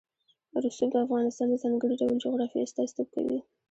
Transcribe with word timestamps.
رسوب 0.63 0.89
د 0.93 0.95
افغانستان 1.05 1.47
د 1.49 1.53
ځانګړي 1.63 1.95
ډول 2.01 2.15
جغرافیه 2.25 2.63
استازیتوب 2.65 3.07
کوي. 3.15 3.37